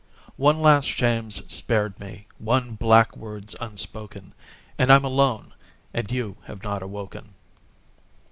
[0.37, 4.33] One last shame's spared me, one black word's unspoken;
[4.75, 5.53] And I'm alone;
[5.93, 7.35] and you have not awoken.